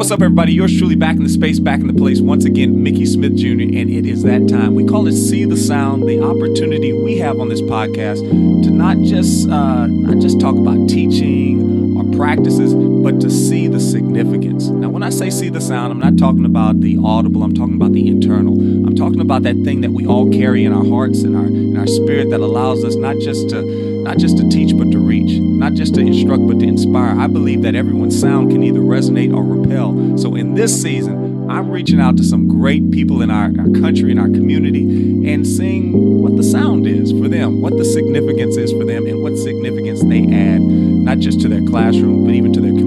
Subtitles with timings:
[0.00, 0.54] What's up, everybody?
[0.54, 3.48] Yours truly back in the space, back in the place once again, Mickey Smith Jr.,
[3.50, 4.74] and it is that time.
[4.74, 8.20] We call it See the Sound, the opportunity we have on this podcast
[8.64, 13.78] to not just uh, not just talk about teaching or practices, but to see the
[13.78, 14.68] significance.
[14.68, 17.42] Now, when I say see the sound, I'm not talking about the audible.
[17.42, 18.54] I'm talking about the internal.
[18.54, 21.76] I'm talking about that thing that we all carry in our hearts and our in
[21.76, 23.60] our spirit that allows us not just to
[24.02, 24.98] not just to teach, but to
[25.60, 27.20] not just to instruct, but to inspire.
[27.20, 30.16] I believe that everyone's sound can either resonate or repel.
[30.16, 34.10] So in this season, I'm reaching out to some great people in our, our country,
[34.10, 38.72] in our community, and seeing what the sound is for them, what the significance is
[38.72, 42.60] for them, and what significance they add, not just to their classroom, but even to
[42.62, 42.79] their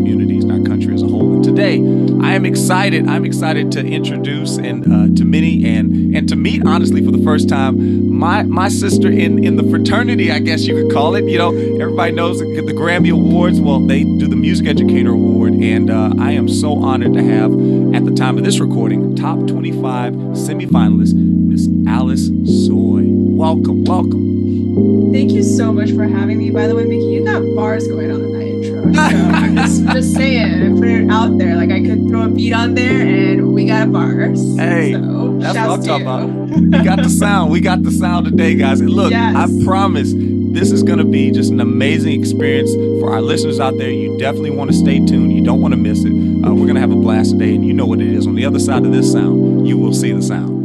[2.34, 3.08] I am excited.
[3.08, 7.24] I'm excited to introduce and uh, to many and and to meet, honestly, for the
[7.24, 11.26] first time, my my sister in in the fraternity, I guess you could call it.
[11.26, 11.50] You know,
[11.80, 13.62] everybody knows the, the Grammy Awards.
[13.62, 17.52] Well, they do the Music Educator Award, and uh, I am so honored to have,
[17.94, 23.06] at the time of this recording, top 25 semifinalist, Miss Alice Tsui.
[23.38, 25.14] Welcome, welcome.
[25.14, 26.50] Thank you so much for having me.
[26.50, 28.94] By the way, Mickey, you got bars going on that intro.
[28.94, 31.56] So just, just saying, put it out there.
[31.56, 34.40] Like I could throw a beat on there, and we got bars.
[34.58, 36.30] Hey, so, that's what I'm shouts talking about.
[36.50, 37.52] We got the sound.
[37.52, 38.80] We got the sound today, guys.
[38.82, 39.36] And look, Yes.
[39.36, 43.78] I promise this is going to be just an amazing experience for our listeners out
[43.78, 43.90] there.
[43.90, 45.34] You definitely want to stay tuned.
[45.34, 46.12] You don't want to miss it.
[46.12, 48.28] Uh, we're going to have a blast today, and you know what it is.
[48.28, 50.63] On the other side of this sound, you will see the sound.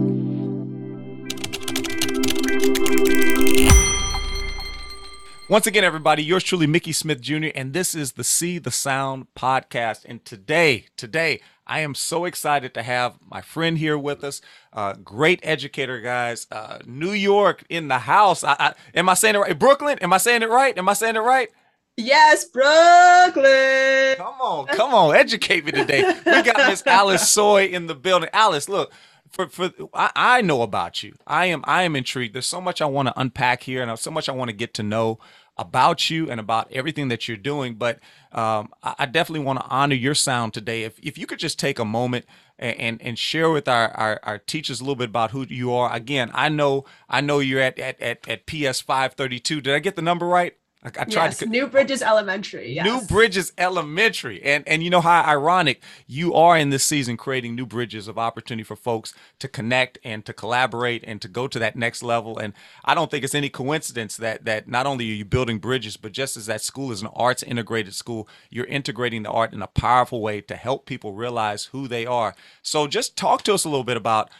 [5.50, 9.28] Once again, everybody, yours truly, Mickey Smith Jr., and this is the See the Sound
[9.34, 10.04] podcast.
[10.04, 14.42] And today, today, I am so excited to have my friend here with us.
[14.74, 16.46] Uh, great educator, guys.
[16.50, 18.44] Uh, New York in the house.
[18.44, 19.58] I, I, am I saying it right?
[19.58, 19.98] Brooklyn?
[20.00, 20.76] Am I saying it right?
[20.76, 21.48] Am I saying it right?
[21.96, 24.16] Yes, Brooklyn.
[24.18, 26.04] Come on, come on, educate me today.
[26.26, 28.28] We got Miss Alice Tsui in the building.
[28.34, 28.92] Alice, look,
[29.30, 31.14] for for I, I know about you.
[31.26, 32.34] I am I am intrigued.
[32.34, 34.74] There's so much I want to unpack here, and so much I want to get
[34.74, 35.18] to know
[35.58, 37.74] about you and about everything that you're doing.
[37.74, 37.98] But
[38.32, 40.84] um, I, I definitely want to honor your sound today.
[40.84, 42.26] If if you could just take a moment
[42.58, 45.72] and and, and share with our, our our teachers a little bit about who you
[45.72, 45.92] are.
[45.92, 49.60] Again, I know I know you're at at at, at PS 532.
[49.60, 50.54] Did I get the number right?
[50.82, 51.46] I, I tried Yes, to.
[51.46, 52.72] New Bridges Elementary.
[52.72, 52.84] Yes.
[52.84, 54.40] New Bridges Elementary.
[54.42, 58.16] And and you know how ironic you are in this season creating new bridges of
[58.16, 62.38] opportunity for folks to connect and to collaborate and to go to that next level.
[62.38, 62.52] And
[62.84, 66.12] I don't think it's any coincidence that that not only are you building bridges, but
[66.12, 69.66] just as that school is an arts integrated school, you're integrating the art in a
[69.66, 72.36] powerful way to help people realize who they are.
[72.62, 74.30] So just talk to us a little bit about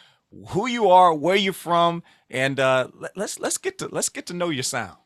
[0.51, 4.27] who you are, where you're from, and uh, let, let's let's get to let's get
[4.27, 4.99] to know your sound.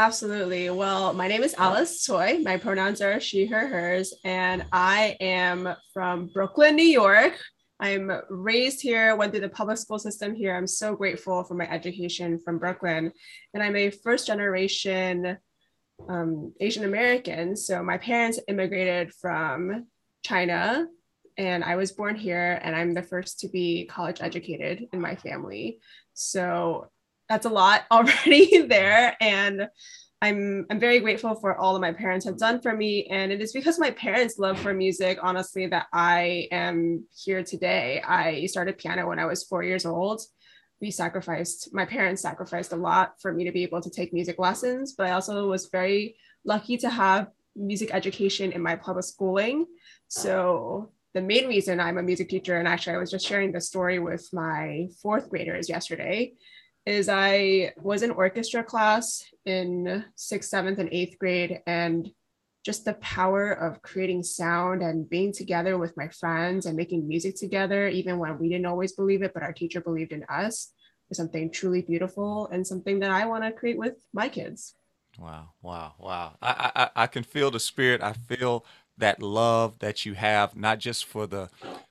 [0.00, 0.70] Absolutely.
[0.70, 2.42] Well, my name is Alice Tsui.
[2.42, 7.38] My pronouns are she, her, hers, and I am from Brooklyn, New York.
[7.80, 10.56] I'm raised here, went through the public school system here.
[10.56, 13.12] I'm so grateful for my education from Brooklyn.
[13.52, 15.36] And I'm a first generation
[16.08, 17.54] um, Asian American.
[17.54, 19.86] So my parents immigrated from
[20.22, 20.86] China,
[21.36, 25.14] and I was born here, and I'm the first to be college educated in my
[25.14, 25.78] family.
[26.14, 26.88] So
[27.30, 29.16] that's a lot already there.
[29.20, 29.68] And
[30.22, 33.06] i'm i'm very grateful for all that my parents have done for me.
[33.06, 38.02] And it is because my parents love for music honestly that i am here today.
[38.06, 40.20] I started piano when i was four years old.
[40.82, 44.38] We sacrificed my parents sacrificed a lot for me to be able to take music
[44.38, 49.66] lessons but i also was very lucky to have music education in my public schooling.
[50.08, 53.60] So the main reason i'm a music teacher and actually i was just sharing the
[53.60, 56.32] story with my fourth graders yesterday
[56.90, 62.10] is I was in orchestra class in sixth, seventh, and eighth grade, and
[62.64, 67.36] just the power of creating sound and being together with my friends and making music
[67.36, 70.72] together, even when we didn't always believe it, but our teacher believed in us,
[71.08, 74.74] was something truly beautiful and something that I want to create with my kids.
[75.18, 76.36] Wow, wow, wow.
[76.42, 78.02] I, I, I can feel the spirit.
[78.02, 78.64] I feel
[78.98, 81.50] that love that you have, not just for the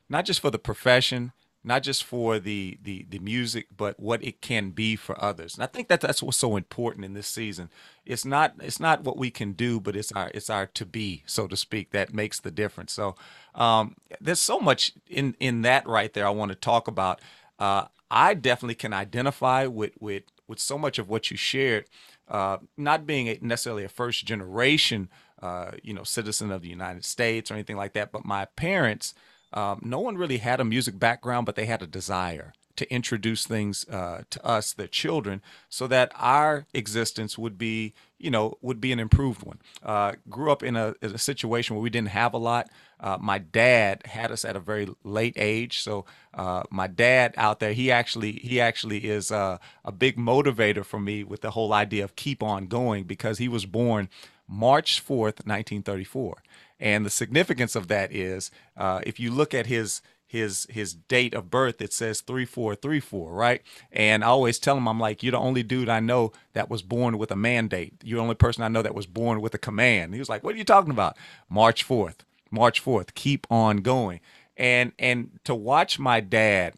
[0.10, 1.32] not just for the profession,
[1.64, 5.56] not just for the the the music, but what it can be for others.
[5.56, 7.70] And I think that that's what's so important in this season.
[8.06, 11.24] It's not it's not what we can do, but it's our it's our to be,
[11.26, 12.94] so to speak, that makes the difference.
[12.94, 13.16] So
[13.56, 16.26] um, there's so much in in that right there.
[16.26, 17.20] I want to talk about.
[17.58, 21.86] Uh, I definitely can identify with with with so much of what you shared.
[22.28, 25.10] Uh, not being a, necessarily a first generation,
[25.42, 29.16] uh, you know, citizen of the United States or anything like that, but my parents
[29.54, 33.46] um, no one really had a music background, but they had a desire to introduce
[33.46, 38.80] things uh, to us, their children, so that our existence would be, you know, would
[38.80, 39.60] be an improved one.
[39.84, 42.70] Uh, grew up in a, in a, situation where we didn't have a lot.
[42.98, 47.60] Uh, my dad had us at a very late age, so uh, my dad out
[47.60, 51.74] there, he actually he actually is uh, a big motivator for me with the whole
[51.74, 54.08] idea of keep on going because he was born
[54.48, 56.38] March fourth, nineteen thirty four.
[56.80, 61.34] And the significance of that is, uh, if you look at his his his date
[61.34, 63.62] of birth, it says three four three four, right?
[63.92, 66.84] And I always tell him, I'm like, you're the only dude I know that was
[66.84, 67.96] born with a mandate.
[68.04, 70.14] You're the only person I know that was born with a command.
[70.14, 71.18] He was like, what are you talking about?
[71.50, 73.16] March fourth, March fourth.
[73.16, 74.20] Keep on going.
[74.56, 76.76] And and to watch my dad,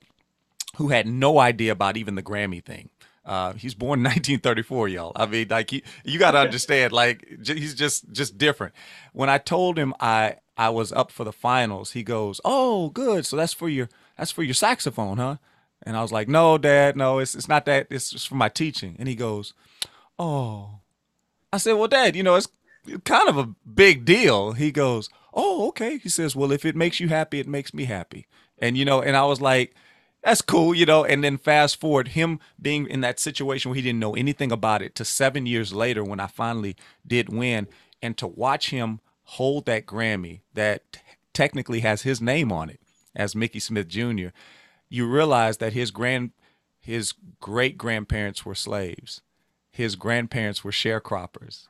[0.78, 2.90] who had no idea about even the Grammy thing,
[3.26, 5.12] uh, he's born 1934, y'all.
[5.16, 8.74] I mean, like he, you got to understand, like he's just just different.
[9.14, 13.26] When I told him I I was up for the finals, he goes, "Oh, good.
[13.26, 15.38] So that's for your that's for your saxophone, huh?"
[15.84, 17.20] And I was like, "No, Dad, no.
[17.20, 17.88] It's it's not that.
[17.90, 19.54] It's just for my teaching." And he goes,
[20.18, 20.80] "Oh."
[21.54, 22.48] I said, "Well, Dad, you know it's
[23.06, 27.00] kind of a big deal." He goes, "Oh, okay." He says, "Well, if it makes
[27.00, 28.26] you happy, it makes me happy."
[28.58, 29.76] And you know, and I was like
[30.24, 31.04] that's cool, you know.
[31.04, 34.82] And then fast forward, him being in that situation where he didn't know anything about
[34.82, 36.76] it to seven years later when I finally
[37.06, 37.68] did win,
[38.02, 40.98] and to watch him hold that Grammy that
[41.34, 42.80] technically has his name on it
[43.16, 44.28] as Mickey Smith Jr.,
[44.90, 46.32] you realize that his grand
[46.80, 49.22] his great grandparents were slaves.
[49.70, 51.68] His grandparents were sharecroppers.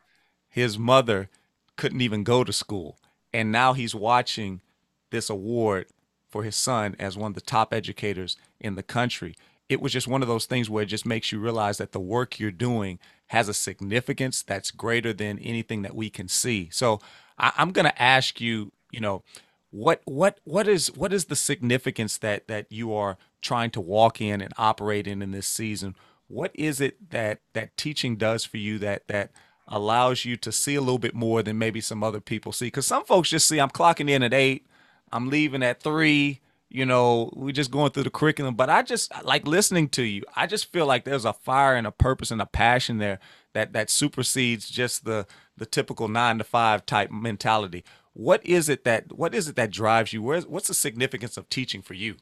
[0.48, 1.30] His mother
[1.76, 2.98] couldn't even go to school.
[3.34, 4.62] And now he's watching
[5.10, 5.88] this award
[6.32, 9.36] for his son as one of the top educators in the country.
[9.70, 12.00] It was just one of those things where it just makes you realize that the
[12.00, 16.70] work you're doing has a significance that's greater than anything that we can see.
[16.72, 17.00] So
[17.38, 19.24] I, am going to ask you, you know,
[19.72, 24.20] what what what is what is the significance that that you are trying to walk
[24.20, 25.96] in and operate in in this season?
[26.28, 29.32] What is it that that teaching does for you that that
[29.68, 32.68] allows you to see a little bit more than maybe some other people see?
[32.68, 34.68] Because some folks just see I'm clocking in at eight,
[35.12, 36.42] I'm leaving at three.
[36.70, 38.56] You know, we're just going through the curriculum.
[38.56, 40.24] But I just like listening to you.
[40.36, 43.20] I just feel like there's a fire and a purpose and a passion there
[43.54, 45.28] that that supersedes just the
[45.58, 47.84] the typical nine to five type mentality.
[48.14, 50.22] What is it that what is it that drives you?
[50.22, 52.16] Where's what's the significance of teaching for you?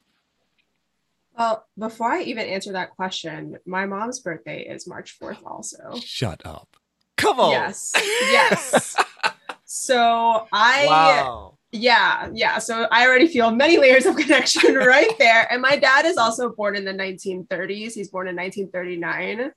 [1.38, 5.94] Well, before I even answer that question, my mom's birthday is March 4th also.
[6.04, 6.76] Shut up.
[7.16, 7.52] Come on.
[7.52, 7.92] Yes.
[7.94, 8.96] Yes.
[9.64, 11.58] so I wow.
[11.72, 12.58] Yeah, yeah.
[12.58, 15.50] So I already feel many layers of connection right there.
[15.52, 17.92] And my dad is also born in the 1930s.
[17.92, 19.52] He's born in 1939.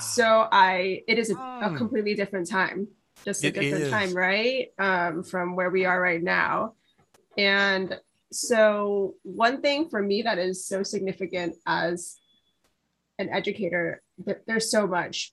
[0.00, 1.76] So I, it is a, a hmm.
[1.76, 2.88] completely different time,
[3.24, 3.90] just a it different is.
[3.90, 4.68] time, right?
[4.78, 6.74] Um, from where we are right now.
[7.38, 7.98] And
[8.32, 12.16] so one thing for me that is so significant as
[13.18, 14.02] an educator,
[14.46, 15.32] there's so much.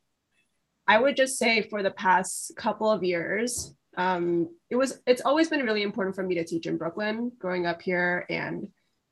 [0.87, 5.49] I would just say for the past couple of years, um, it was it's always
[5.49, 8.67] been really important for me to teach in Brooklyn, growing up here and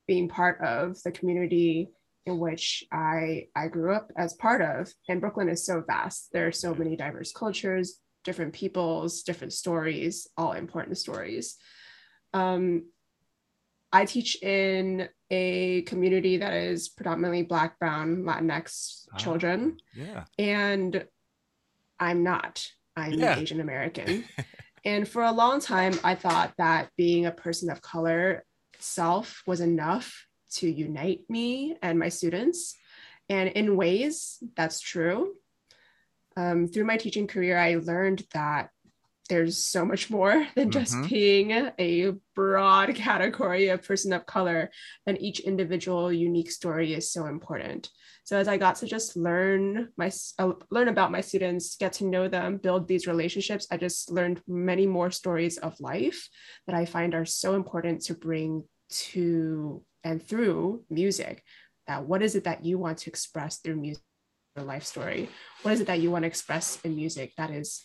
[0.07, 1.89] being part of the community
[2.25, 4.91] in which I I grew up as part of.
[5.09, 6.29] And Brooklyn is so vast.
[6.31, 11.56] There are so many diverse cultures, different peoples, different stories, all important stories.
[12.33, 12.85] Um,
[13.91, 19.78] I teach in a community that is predominantly Black, Brown, Latinx ah, children.
[19.95, 20.25] Yeah.
[20.37, 21.06] And
[21.99, 22.68] I'm not.
[22.95, 23.37] I'm yeah.
[23.37, 24.25] Asian American.
[24.87, 28.45] And for a long time, I thought that being a person of color
[28.79, 32.73] self was enough to unite me and my students.
[33.27, 35.33] And in ways, that's true.
[36.37, 38.69] Um, through my teaching career, I learned that
[39.27, 41.07] there's so much more than just mm-hmm.
[41.09, 44.71] being a broad category of person of color,
[45.06, 47.89] and each individual unique story is so important.
[48.27, 52.05] So as I got to just learn my uh, learn about my students, get to
[52.05, 56.27] know them, build these relationships, I just learned many more stories of life
[56.65, 58.65] that I find are so important to bring
[59.07, 61.41] to and through music.
[61.87, 64.03] That what is it that you want to express through music,
[64.57, 65.29] your life story?
[65.61, 67.81] What is it that you want to express in music that is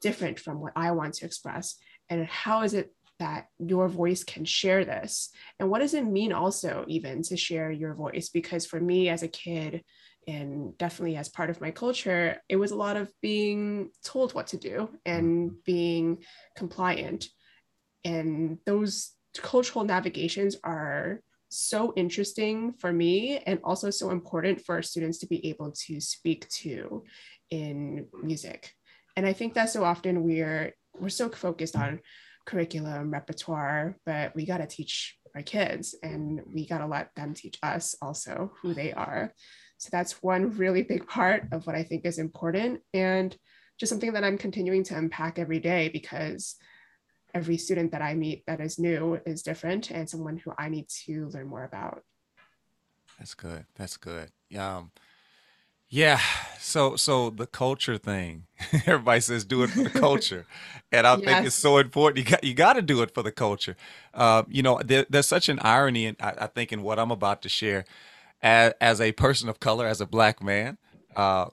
[0.00, 1.76] different from what I want to express?
[2.08, 5.30] And how is it that your voice can share this?
[5.58, 8.28] And what does it mean also even to share your voice?
[8.28, 9.82] Because for me as a kid
[10.28, 14.46] and definitely as part of my culture it was a lot of being told what
[14.46, 15.56] to do and mm-hmm.
[15.64, 16.18] being
[16.56, 17.28] compliant.
[18.04, 25.18] And those cultural navigations are so interesting for me and also so important for students
[25.18, 27.04] to be able to speak to
[27.50, 28.72] in music.
[29.16, 32.00] And i think that so often we're we're so focused on
[32.46, 37.34] curriculum repertoire but we got to teach our kids and we got to let them
[37.34, 39.32] teach us also who they are.
[39.78, 43.36] So that's one really big part of what i think is important and
[43.80, 46.54] just something that i'm continuing to unpack every day because
[47.34, 50.86] every student that i meet that is new is different and someone who i need
[50.88, 52.02] to learn more about.
[53.18, 53.66] That's good.
[53.76, 54.30] That's good.
[54.56, 54.90] Um,
[55.92, 56.20] yeah.
[56.58, 58.44] So so the culture thing.
[58.86, 60.46] Everybody says do it for the culture,
[60.90, 62.24] and I think it's so important.
[62.24, 63.76] You got you got to do it for the culture.
[64.14, 67.10] Uh, you know, there, there's such an irony, in, I, I, think, in what I'm
[67.10, 67.84] about to share.
[68.40, 70.78] As, as a person of color, as a black man,
[71.14, 71.46] uh,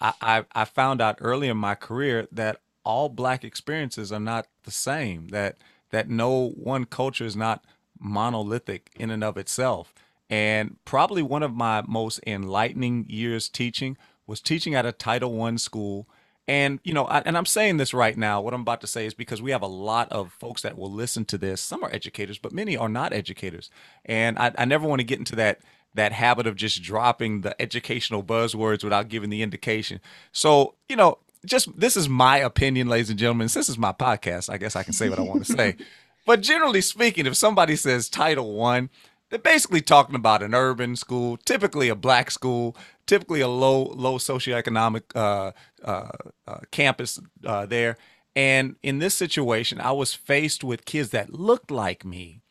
[0.00, 4.48] I, I I found out early in my career that all black experiences are not
[4.64, 5.28] the same.
[5.28, 5.56] That
[5.90, 7.64] that no one culture is not
[8.00, 9.94] monolithic in and of itself.
[10.30, 15.58] And probably one of my most enlightening years teaching was teaching at a Title One
[15.58, 16.08] school.
[16.46, 18.40] And you know, I, and I'm saying this right now.
[18.40, 20.90] What I'm about to say is because we have a lot of folks that will
[20.90, 21.60] listen to this.
[21.60, 23.70] Some are educators, but many are not educators.
[24.04, 25.60] And I, I never want to get into that
[25.94, 30.00] that habit of just dropping the educational buzzwords without giving the indication.
[30.32, 33.48] So, you know, just this is my opinion, ladies and gentlemen.
[33.52, 34.50] This is my podcast.
[34.50, 35.76] I guess I can say what I want to say.
[36.26, 38.88] But generally speaking, if somebody says Title One,
[39.34, 44.16] they're basically talking about an urban school, typically a black school, typically a low low
[44.16, 45.50] socioeconomic uh,
[45.84, 46.10] uh,
[46.46, 47.96] uh, campus uh, there.
[48.36, 52.42] And in this situation, I was faced with kids that looked like me,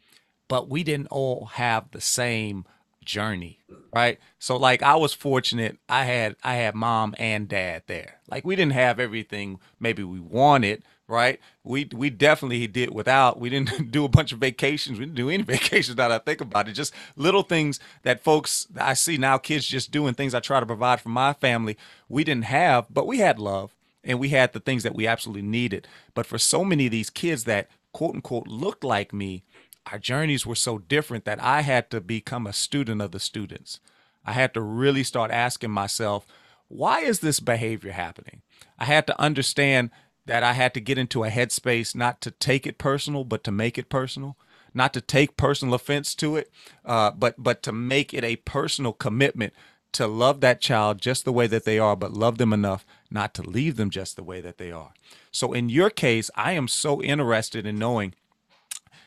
[0.49, 2.65] but we didn't all have the same
[3.05, 3.59] journey
[3.93, 8.45] right so like i was fortunate i had i had mom and dad there like
[8.45, 11.39] we didn't have everything maybe we wanted right?
[11.63, 13.39] We we definitely did without.
[13.39, 14.99] We didn't do a bunch of vacations.
[14.99, 15.97] We didn't do any vacations.
[15.97, 19.65] Now that I think about it, just little things that folks I see now, kids
[19.65, 21.77] just doing things I try to provide for my family.
[22.09, 25.43] We didn't have, but we had love and we had the things that we absolutely
[25.43, 25.87] needed.
[26.13, 29.43] But for so many of these kids that quote unquote looked like me,
[29.91, 33.79] our journeys were so different that I had to become a student of the students.
[34.25, 36.25] I had to really start asking myself,
[36.67, 38.41] why is this behavior happening?
[38.79, 39.91] I had to understand
[40.25, 43.51] that I had to get into a headspace not to take it personal, but to
[43.51, 44.37] make it personal,
[44.73, 46.49] not to take personal offense to it,
[46.85, 49.53] uh, but but to make it a personal commitment
[49.91, 53.33] to love that child just the way that they are, but love them enough not
[53.35, 54.93] to leave them just the way that they are.
[55.31, 58.15] So in your case, I am so interested in knowing,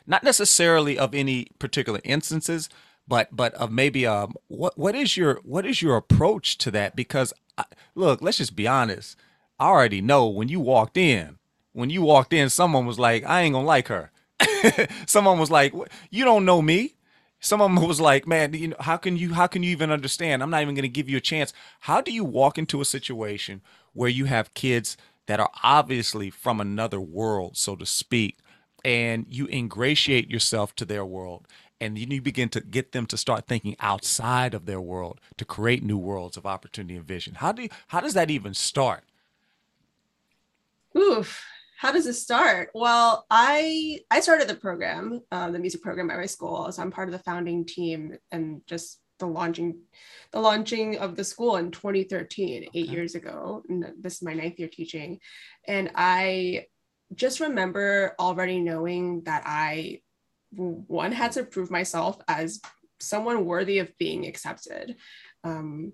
[0.07, 2.69] not necessarily of any particular instances,
[3.09, 6.97] but but of maybe um what what is your what is your approach to that?
[6.97, 9.17] Because I, look, let's just be honest
[9.59, 11.39] I already know when you walked in,
[11.73, 14.11] when you walked in, someone was like, I ain't gonna like her.
[15.07, 15.73] someone was like,
[16.11, 16.95] you don't know me.
[17.41, 20.43] Someone was like, man, you know, how can you how can you even understand?
[20.43, 21.53] I'm not even gonna give you a chance.
[21.81, 23.63] How do you walk into a situation
[23.95, 24.97] where you have kids
[25.27, 28.39] that are obviously from another world, so to speak,
[28.87, 31.49] and you ingratiate yourself to their world
[31.81, 35.83] and you begin to get them to start thinking outside of their world to create
[35.83, 39.03] new worlds of opportunity and vision how do you, how does that even start
[40.97, 41.45] Oof.
[41.79, 42.71] How does it start?
[42.75, 46.73] Well, I I started the program, um, the music program at my school.
[46.73, 49.81] So I'm part of the founding team and just the launching
[50.33, 52.71] the launching of the school in 2013 okay.
[52.75, 55.19] eight years ago and this is my ninth year teaching
[55.67, 56.67] and i
[57.15, 60.01] just remember already knowing that i
[60.53, 62.61] one had to prove myself as
[63.01, 64.97] someone worthy of being accepted
[65.45, 65.93] um,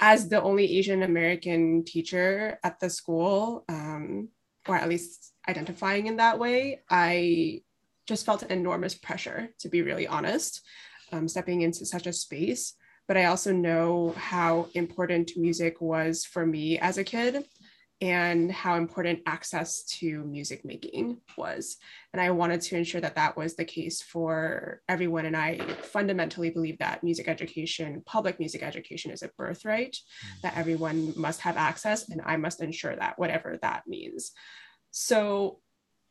[0.00, 4.28] as the only Asian American teacher at the school, um,
[4.66, 7.62] or at least identifying in that way, I
[8.06, 10.62] just felt an enormous pressure, to be really honest,
[11.12, 12.74] um, stepping into such a space.
[13.06, 17.44] But I also know how important music was for me as a kid
[18.04, 21.78] and how important access to music making was.
[22.12, 25.24] And I wanted to ensure that that was the case for everyone.
[25.24, 30.40] And I fundamentally believe that music education, public music education, is a birthright, mm.
[30.42, 34.32] that everyone must have access, and I must ensure that, whatever that means.
[34.90, 35.60] So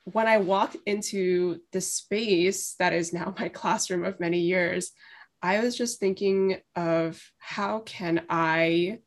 [0.05, 4.89] when I walked into the space that is now my classroom of many years,
[5.43, 9.01] I was just thinking of how can I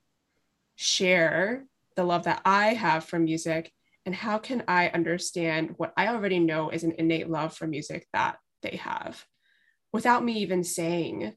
[0.77, 1.65] share
[1.97, 3.73] the love that I have for music
[4.05, 8.07] and how can I understand what I already know is an innate love for music
[8.13, 9.25] that they have
[9.93, 11.35] without me even saying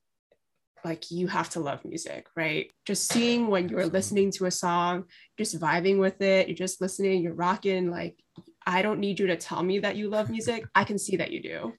[0.86, 2.72] like you have to love music, right?
[2.86, 5.06] Just seeing when you're listening to a song,
[5.38, 8.18] just vibing with it, you're just listening, you're rocking like
[8.66, 10.66] I don't need you to tell me that you love music.
[10.76, 11.74] I can see that you do.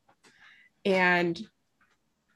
[0.85, 1.41] And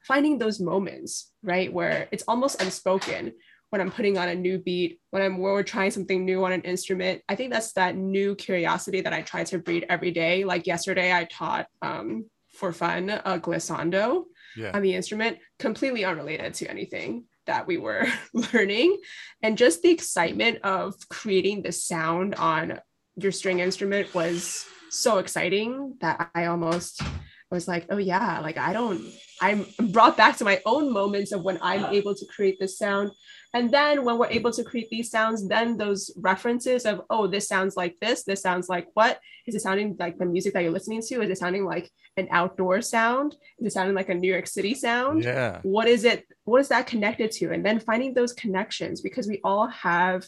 [0.06, 3.32] finding those moments, right, where it's almost unspoken,
[3.74, 6.52] when I'm putting on a new beat, when I'm when we're trying something new on
[6.52, 7.22] an instrument.
[7.28, 10.44] I think that's that new curiosity that I try to breed every day.
[10.44, 14.26] Like yesterday, I taught um, for fun a glissando
[14.56, 14.70] Yeah.
[14.72, 18.06] on the instrument, completely unrelated to anything that we were
[18.52, 19.00] learning.
[19.42, 22.78] And just the excitement of creating the sound on
[23.16, 27.02] your string instrument was so exciting that I almost
[27.50, 29.02] was like, oh yeah, like I don't,
[29.40, 33.10] I'm brought back to my own moments of when I'm able to create this sound.
[33.54, 37.46] And then when we're able to create these sounds, then those references of, oh, this
[37.46, 39.20] sounds like this, this sounds like what?
[39.46, 41.22] Is it sounding like the music that you're listening to?
[41.22, 43.36] Is it sounding like an outdoor sound?
[43.58, 45.22] Is it sounding like a New York City sound?
[45.22, 45.60] Yeah.
[45.62, 49.40] what is it what is that connected to and then finding those connections because we
[49.44, 50.26] all have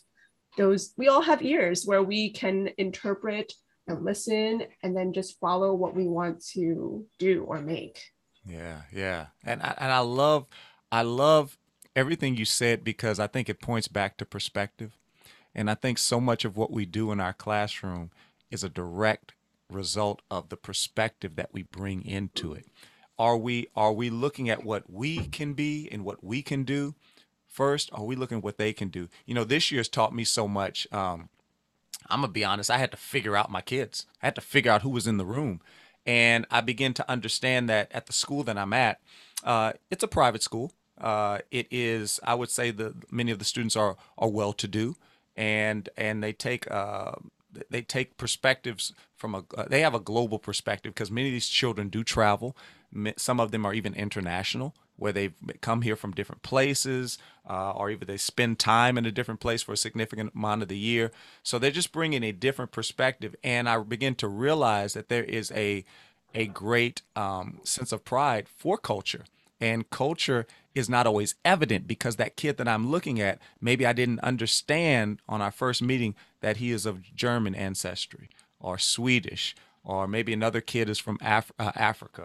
[0.57, 3.53] those we all have ears where we can interpret
[3.89, 8.01] and listen and then just follow what we want to do or make
[8.47, 9.27] Yeah, yeah.
[9.45, 10.47] And I, and I love
[10.93, 11.57] I love
[11.97, 14.93] everything you said because I think it points back to perspective.
[15.55, 18.11] And I think so much of what we do in our classroom
[18.51, 19.33] is a direct
[19.71, 22.67] result of the perspective that we bring into it.
[23.19, 26.95] Are we are we looking at what we can be and what we can do
[27.49, 27.89] first?
[27.93, 29.09] Are we looking at what they can do?
[29.25, 30.87] You know, this year's taught me so much.
[30.93, 31.31] Um,
[32.11, 32.71] I'm gonna be honest.
[32.71, 34.05] I had to figure out my kids.
[34.23, 35.63] I had to figure out who was in the room,
[36.05, 39.01] and I began to understand that at the school that I'm at,
[39.43, 40.73] uh, it's a private school.
[41.01, 42.21] Uh, it is.
[42.23, 44.97] I would say the many of the students are are well to do,
[45.37, 47.13] and and they take uh,
[47.71, 51.49] they take perspectives from a uh, they have a global perspective because many of these
[51.49, 52.57] children do travel.
[53.17, 57.91] Some of them are even international, where they've come here from different places, uh, or
[57.91, 61.11] even they spend time in a different place for a significant amount of the year.
[61.43, 65.53] So they're just bringing a different perspective, and I begin to realize that there is
[65.53, 65.85] a
[66.35, 69.25] a great um, sense of pride for culture.
[69.61, 73.93] And culture is not always evident because that kid that I'm looking at, maybe I
[73.93, 78.29] didn't understand on our first meeting that he is of German ancestry
[78.61, 82.23] or Swedish, or maybe another kid is from Af- uh, Africa,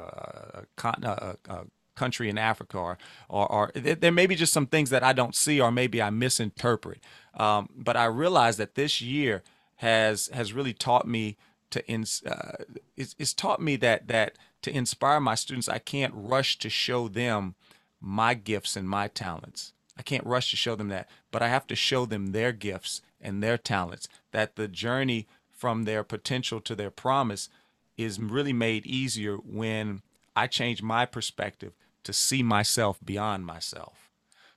[0.53, 2.97] a, con- a, a country in Africa, or,
[3.29, 6.09] or, or there may be just some things that I don't see, or maybe I
[6.09, 6.99] misinterpret.
[7.35, 9.43] Um, but I realize that this year
[9.75, 11.37] has has really taught me
[11.69, 12.63] to ins- uh,
[12.97, 17.07] it's, it's taught me that that to inspire my students i can't rush to show
[17.07, 17.55] them
[18.01, 19.73] my gifts and my talents.
[19.95, 23.01] I can't rush to show them that but i have to show them their gifts
[23.19, 27.49] and their talents that the journey from their potential to their promise
[27.97, 30.01] is really made easier when
[30.35, 34.09] i change my perspective to see myself beyond myself.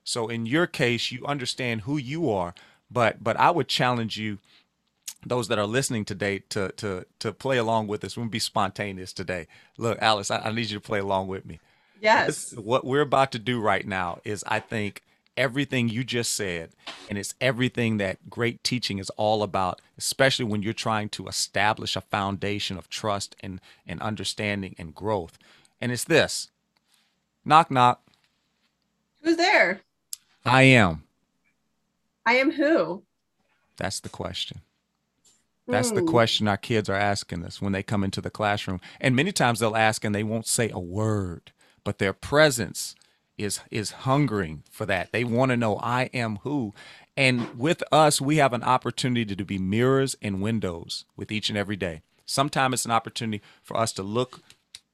[0.03, 2.55] So in your case you understand who you are
[2.89, 4.39] but but i would challenge you
[5.25, 8.15] those that are listening today to to to play along with us.
[8.15, 9.47] We'll be spontaneous today.
[9.77, 11.59] Look, Alice, I, I need you to play along with me.
[11.99, 15.01] yes What we're about to do right now is, I think,
[15.37, 16.71] everything you just said,
[17.09, 21.95] and it's everything that great teaching is all about, especially when you're trying to establish
[21.95, 25.37] a foundation of trust and and understanding and growth.
[25.81, 26.49] And it's this:
[27.43, 28.01] knock knock.
[29.23, 29.81] who's there
[30.45, 31.03] I am.
[32.25, 33.03] i am who
[33.77, 34.61] That's the question.
[35.67, 36.07] That's the Hmm.
[36.07, 38.81] question our kids are asking us when they come into the classroom.
[39.01, 41.51] And many times they'll ask and they won't say a word,
[41.83, 42.95] but their presence
[43.37, 45.11] is is hungering for that.
[45.11, 46.73] They want to know I am who.
[47.17, 51.57] And with us, we have an opportunity to be mirrors and windows with each and
[51.57, 52.01] every day.
[52.25, 54.41] Sometimes it's an opportunity for us to look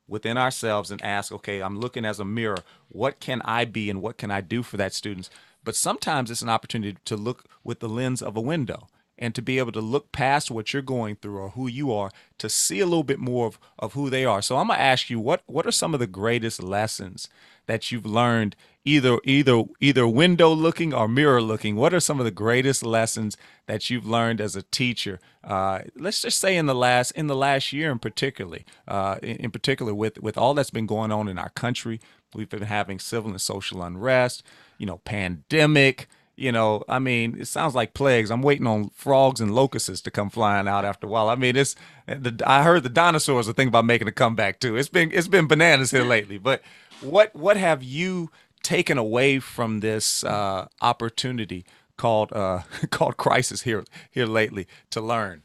[0.08, 2.64] within ourselves and ask, okay, I'm looking as a mirror.
[2.90, 5.30] What can I be and what can I do for that students?
[5.64, 8.88] But sometimes it's an opportunity to look with the lens of a window
[9.22, 12.10] and to be able to look past what you're going through or who you are
[12.40, 14.42] to see a little bit more of, of who they are.
[14.42, 17.30] So I'm gonna ask you what what are some of the greatest lessons
[17.68, 22.26] that you've learned either either either window looking or mirror looking what are some of
[22.26, 26.74] the greatest lessons that you've learned as a teacher uh, let's just say in the
[26.74, 30.72] last in the last year in particularly uh, in, in particular with with all that's
[30.72, 32.02] been going on in our country
[32.34, 34.42] we've been having civil and social unrest
[34.80, 36.08] you know pandemic
[36.42, 38.32] you know i mean it sounds like plagues.
[38.32, 41.30] I'm waiting on frogs and locusts to come flying out after a while.
[41.30, 41.76] I mean it's
[42.08, 44.76] the i heard the dinosaurs are thinking about making a comeback too.
[44.76, 46.38] It's been it's been bananas here lately.
[46.38, 46.62] But
[47.02, 48.32] what what have you
[48.64, 51.66] taken away from this uh, opportunity
[51.98, 55.44] called uh, called crisis here here lately to learn?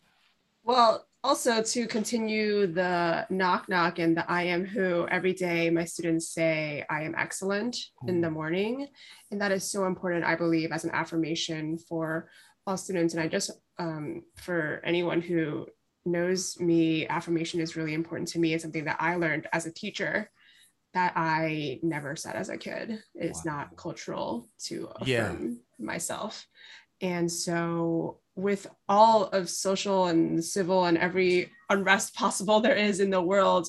[0.65, 5.85] Well, also to continue the knock knock and the I am who every day my
[5.85, 8.87] students say I am excellent in the morning.
[9.33, 12.31] And that is so important, I believe, as an affirmation for
[12.65, 13.13] all students.
[13.15, 15.67] And I just, um, for anyone who
[16.05, 18.55] knows me, affirmation is really important to me.
[18.55, 20.31] It's something that I learned as a teacher
[20.95, 23.03] that I never said as a kid.
[23.17, 23.53] It's Wow.
[23.53, 25.31] not cultural to Yeah.
[25.33, 26.47] affirm myself.
[27.01, 33.11] And so, with all of social and civil and every unrest possible there is in
[33.11, 33.69] the world,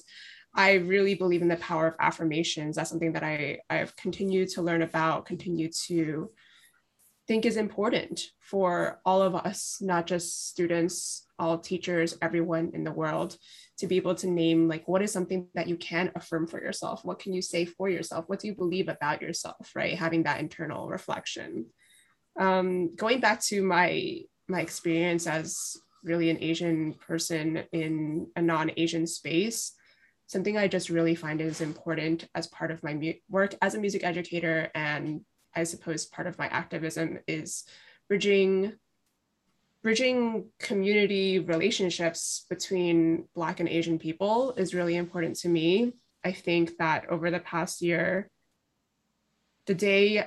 [0.53, 2.75] I really believe in the power of affirmations.
[2.75, 6.29] That's something that I, I've continued to learn about, continue to
[7.27, 12.91] think is important for all of us, not just students, all teachers, everyone in the
[12.91, 13.37] world,
[13.77, 17.05] to be able to name like what is something that you can affirm for yourself?
[17.05, 18.25] What can you say for yourself?
[18.27, 19.71] What do you believe about yourself?
[19.75, 21.67] Right, having that internal reflection.
[22.39, 29.07] Um, going back to my my experience as really an Asian person in a non-Asian
[29.07, 29.73] space,
[30.27, 33.79] something I just really find is important as part of my mu- work as a
[33.79, 35.21] music educator and
[35.55, 37.63] I suppose part of my activism is
[38.07, 38.73] bridging
[39.83, 45.93] bridging community relationships between black and asian people is really important to me.
[46.23, 48.29] I think that over the past year
[49.65, 50.25] the day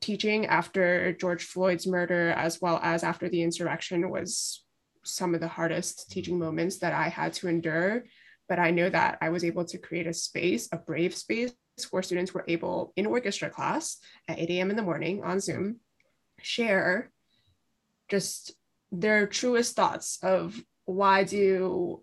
[0.00, 4.64] teaching after george floyd's murder as well as after the insurrection was
[5.04, 8.04] some of the hardest teaching moments that i had to endure.
[8.48, 11.54] But i know that i was able to create a space a brave space
[11.90, 15.80] where students were able in orchestra class at 8 a.m in the morning on zoom
[16.42, 17.10] share
[18.08, 18.52] just
[18.92, 22.02] their truest thoughts of why do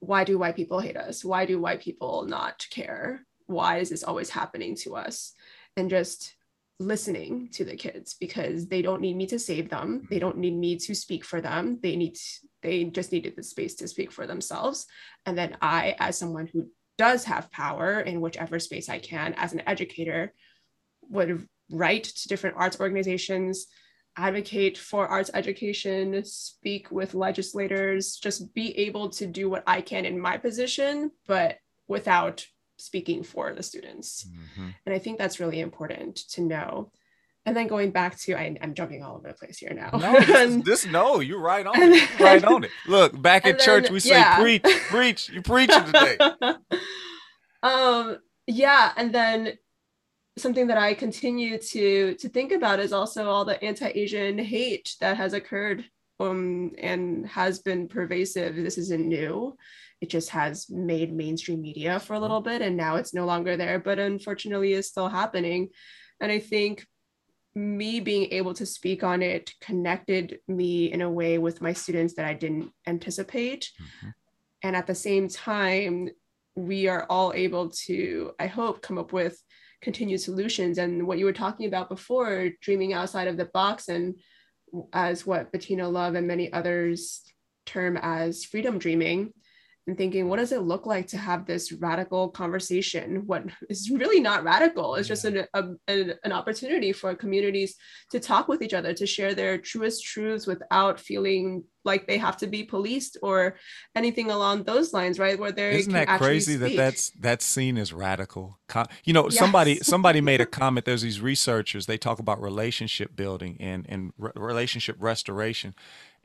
[0.00, 1.24] why do white people hate us?
[1.24, 3.26] Why do white people not care?
[3.46, 5.32] Why is this always happening to us?
[5.76, 6.34] And just
[6.78, 9.98] listening to the kids because they don't need me to save them.
[9.98, 10.06] Mm-hmm.
[10.10, 11.78] They don't need me to speak for them.
[11.82, 12.16] They need
[12.62, 14.86] they just needed the space to speak for themselves.
[15.26, 19.52] And then i as someone who does have power in whichever space i can as
[19.52, 20.34] an educator
[21.02, 23.68] would write to different arts organizations
[24.18, 30.04] advocate for arts education, speak with legislators, just be able to do what I can
[30.04, 32.44] in my position, but without
[32.78, 34.26] speaking for the students.
[34.26, 34.68] Mm-hmm.
[34.86, 36.90] And I think that's really important to know.
[37.46, 39.90] And then going back to, I, am jumping all over the place here now.
[39.96, 42.20] No, this, this no, you're right on it.
[42.20, 42.70] Right on it.
[42.86, 44.38] Look, back at then, church, we say, yeah.
[44.38, 46.18] preach, preach, you preaching today.
[47.62, 48.92] um, yeah.
[48.96, 49.54] And then
[50.36, 55.16] something that I continue to to think about is also all the anti-Asian hate that
[55.16, 55.84] has occurred
[56.20, 58.56] um, and has been pervasive.
[58.56, 59.56] This isn't new.
[60.00, 63.56] It just has made mainstream media for a little bit, and now it's no longer
[63.56, 63.78] there.
[63.78, 65.70] But unfortunately, is still happening.
[66.20, 66.86] And I think
[67.54, 72.14] me being able to speak on it connected me in a way with my students
[72.14, 73.70] that I didn't anticipate.
[73.80, 74.08] Mm-hmm.
[74.62, 76.10] And at the same time,
[76.54, 79.40] we are all able to, I hope, come up with
[79.80, 84.16] continued solutions and what you were talking about before dreaming outside of the box and
[84.92, 87.22] as what bettina love and many others
[87.66, 89.32] term as freedom dreaming
[89.88, 93.26] and thinking, what does it look like to have this radical conversation?
[93.26, 94.94] What is really not radical.
[94.94, 97.74] It's just an, a, an opportunity for communities
[98.10, 102.36] to talk with each other, to share their truest truths without feeling like they have
[102.36, 103.56] to be policed or
[103.94, 105.38] anything along those lines, right?
[105.38, 108.58] Where they're isn't that crazy that that's that's seen as radical?
[109.04, 109.38] You know, yes.
[109.38, 110.84] somebody somebody made a comment.
[110.84, 111.86] There's these researchers.
[111.86, 115.74] They talk about relationship building and and re- relationship restoration,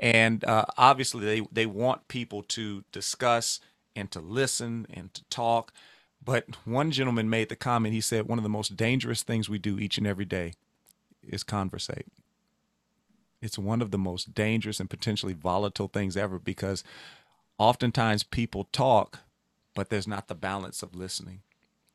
[0.04, 3.62] and uh, obviously they they want people to discuss
[3.96, 5.72] and to listen and to talk.
[6.24, 9.60] But one gentleman made the comment he said one of the most dangerous things we
[9.60, 10.54] do each and every day
[11.26, 12.08] is conversate.
[13.42, 16.84] It's one of the most dangerous and potentially volatile things ever because
[17.58, 19.20] oftentimes people talk
[19.74, 21.42] but there's not the balance of listening.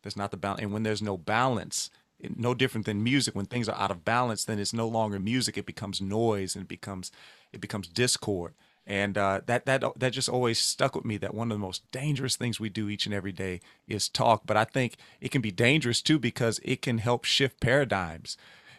[0.02, 1.90] There's not the balance and when there's no balance
[2.36, 3.34] no different than music.
[3.34, 5.56] When things are out of balance then it's no longer music.
[5.56, 7.10] It becomes noise and it becomes
[7.52, 8.54] it becomes discord.
[8.86, 11.90] And uh, that that that just always stuck with me that one of the most
[11.92, 14.42] dangerous things we do each and every day is talk.
[14.46, 18.36] But i think it can be dangerous too because it can help shift paradigms.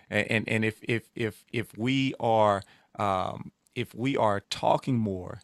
[0.09, 2.63] And and, and if if if if we are
[2.97, 5.41] um, if we are talking more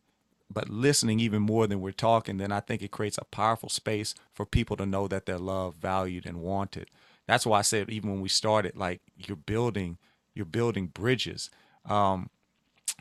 [0.52, 4.14] but listening even more than we're talking then i think it creates a powerful space
[4.32, 6.90] for people to know that they're loved valued and wanted
[7.28, 9.98] that's why I said even when we started, like you're building,
[10.34, 11.50] you're building bridges.
[11.86, 12.30] Um,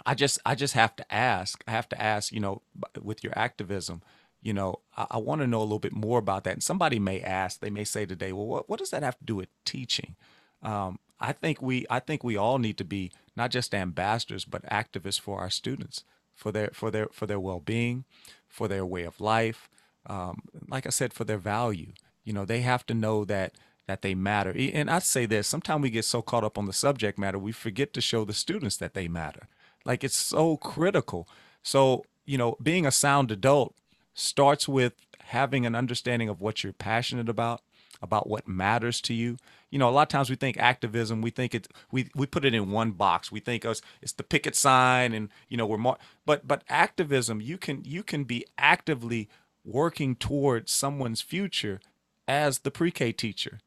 [0.07, 1.63] I just I just have to ask.
[1.67, 2.33] I have to ask.
[2.33, 2.63] You know,
[3.01, 4.03] with your activism,
[4.43, 6.55] you know, I, I want to know a little bit more about that.
[6.55, 9.25] And somebody may ask, they may say today, well, what what does that have to
[9.25, 10.17] do with teaching?
[10.63, 14.63] Um, I think we I think we all need to be not just ambassadors but
[14.65, 18.05] activists for our students for their for their for their well being,
[18.49, 19.69] for their way of life.
[20.07, 21.93] Um, like I said, for their value.
[22.25, 23.55] You know, they have to know that
[23.87, 24.55] that they matter.
[24.57, 27.53] And I'd say this sometimes we get so caught up on the subject matter, we
[27.53, 29.49] forget to show the students that they matter.
[29.85, 31.29] Like it's so critical.
[31.62, 33.75] So, you know, being a sound adult
[34.14, 37.62] starts with having an understanding of what you're passionate about,
[38.01, 39.37] about what matters to you.
[39.70, 42.44] You know, a lot of times we think activism, we think it, we, we put
[42.44, 43.33] it in one box.
[43.33, 46.62] We think oh, it's, it's the picket sign and, you know, we're more, but, but
[46.68, 49.29] activism, you can, you can be actively
[49.64, 51.81] working towards someone's future
[52.29, 53.61] as the pre-K teacher,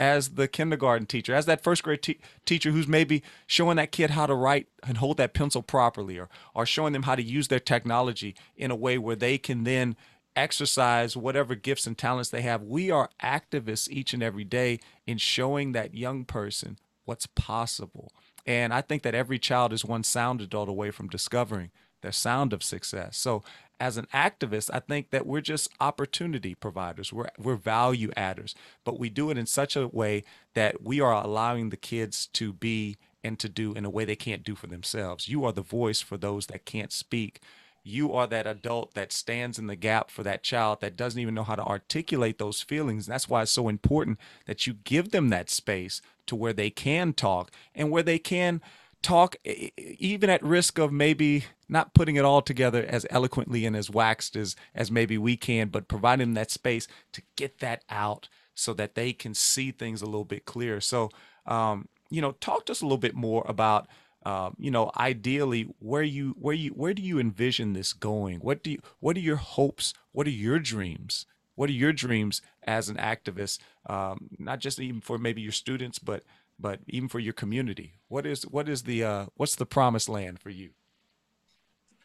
[0.00, 4.10] as the kindergarten teacher, as that first grade te- teacher who's maybe showing that kid
[4.10, 7.48] how to write and hold that pencil properly, or or showing them how to use
[7.48, 9.94] their technology in a way where they can then
[10.34, 12.62] exercise whatever gifts and talents they have.
[12.62, 18.12] We are activists each and every day in showing that young person what's possible.
[18.46, 22.52] And I think that every child is one sound adult away from discovering their sound
[22.54, 23.18] of success.
[23.18, 23.42] So
[23.80, 27.12] as an activist, I think that we're just opportunity providers.
[27.12, 31.12] We're we're value adders, but we do it in such a way that we are
[31.14, 34.66] allowing the kids to be and to do in a way they can't do for
[34.66, 35.28] themselves.
[35.28, 37.40] You are the voice for those that can't speak.
[37.82, 41.34] You are that adult that stands in the gap for that child that doesn't even
[41.34, 43.06] know how to articulate those feelings.
[43.06, 47.14] That's why it's so important that you give them that space to where they can
[47.14, 48.60] talk and where they can
[49.02, 53.90] talk even at risk of maybe not putting it all together as eloquently and as
[53.90, 58.28] waxed as as maybe we can but providing them that space to get that out
[58.54, 60.80] so that they can see things a little bit clearer.
[60.80, 61.10] So
[61.46, 63.88] um, you know talk to us a little bit more about
[64.26, 68.40] um, you know ideally where you where you where do you envision this going?
[68.40, 69.94] What do you what are your hopes?
[70.12, 71.26] What are your dreams?
[71.54, 75.98] What are your dreams as an activist um, not just even for maybe your students
[75.98, 76.22] but
[76.60, 80.40] but even for your community what is what is the uh, what's the promised land
[80.40, 80.70] for you?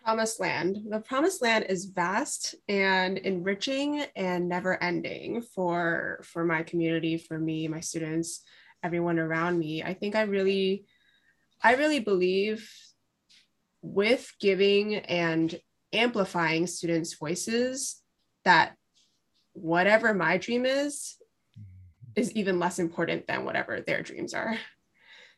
[0.03, 0.77] Promised land.
[0.87, 7.39] The promised land is vast and enriching and never ending for for my community for
[7.39, 8.43] me my students
[8.83, 9.81] everyone around me.
[9.81, 10.85] I think i really
[11.63, 12.71] i really believe
[13.81, 15.59] with giving and
[15.91, 17.99] amplifying students voices
[18.43, 18.75] that
[19.53, 21.15] whatever my dream is
[22.15, 24.57] is even less important than whatever their dreams are.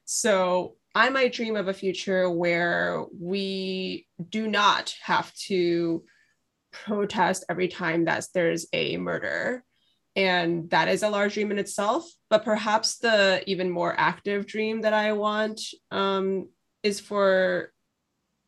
[0.05, 6.03] So I might dream of a future where we do not have to
[6.71, 9.63] protest every time that there's a murder.
[10.15, 12.09] And that is a large dream in itself.
[12.29, 15.61] But perhaps the even more active dream that I want
[15.91, 16.49] um,
[16.83, 17.71] is for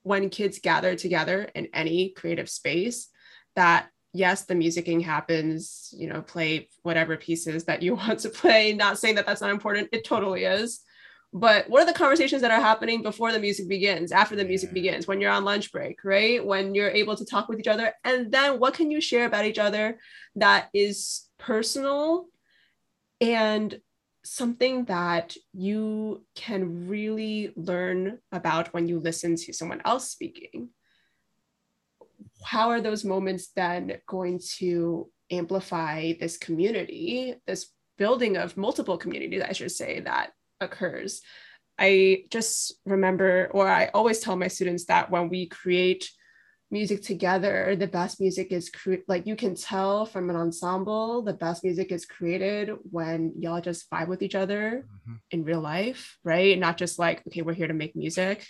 [0.03, 3.09] when kids gather together in any creative space,
[3.55, 8.73] that yes, the musicking happens, you know, play whatever pieces that you want to play.
[8.73, 10.81] Not saying that that's not important, it totally is.
[11.31, 14.73] But what are the conversations that are happening before the music begins, after the music
[14.73, 16.43] begins, when you're on lunch break, right?
[16.43, 17.93] When you're able to talk with each other?
[18.03, 19.99] And then what can you share about each other
[20.37, 22.25] that is personal
[23.21, 23.79] and
[24.23, 30.69] something that you can really learn about when you listen to someone else speaking?
[32.43, 39.43] How are those moments then going to amplify this community, this building of multiple communities,
[39.47, 41.21] I should say, that occurs?
[41.77, 46.09] I just remember, or I always tell my students that when we create
[46.71, 51.33] music together, the best music is cre- like you can tell from an ensemble, the
[51.33, 55.15] best music is created when y'all just vibe with each other mm-hmm.
[55.31, 56.59] in real life, right?
[56.59, 58.45] Not just like, okay, we're here to make music,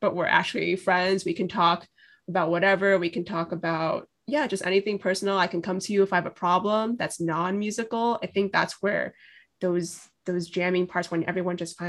[0.00, 1.24] but we're actually friends.
[1.24, 1.86] We can talk
[2.28, 2.98] about whatever.
[2.98, 5.38] We can talk about, yeah, just anything personal.
[5.38, 8.18] I can come to you if I have a problem that's non-musical.
[8.22, 9.14] I think that's where
[9.60, 11.80] those those jamming parts when everyone just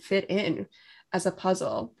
[0.00, 0.66] fit in
[1.12, 1.94] as a puzzle.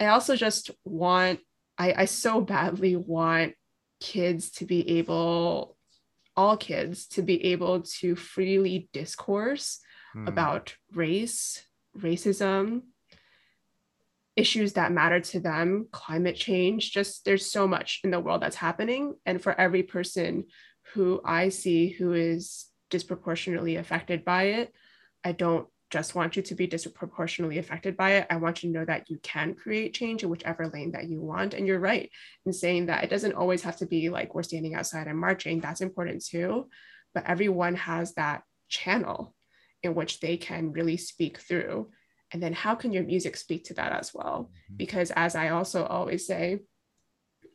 [0.00, 1.40] I also just want,
[1.78, 3.54] I, I so badly want
[4.00, 5.76] kids to be able,
[6.36, 9.80] all kids to be able to freely discourse
[10.14, 10.26] hmm.
[10.26, 11.62] about race,
[11.96, 12.82] racism,
[14.36, 18.56] issues that matter to them, climate change, just there's so much in the world that's
[18.56, 19.14] happening.
[19.24, 20.44] And for every person
[20.92, 24.72] who I see who is disproportionately affected by it,
[25.24, 28.26] I don't just want you to be disproportionately affected by it.
[28.28, 31.20] I want you to know that you can create change in whichever lane that you
[31.20, 31.54] want.
[31.54, 32.10] And you're right
[32.44, 35.60] in saying that it doesn't always have to be like we're standing outside and marching.
[35.60, 36.68] That's important too.
[37.14, 39.36] But everyone has that channel
[39.84, 41.90] in which they can really speak through
[42.34, 44.50] and then how can your music speak to that as well?
[44.50, 44.76] Mm-hmm.
[44.76, 46.60] because as i also always say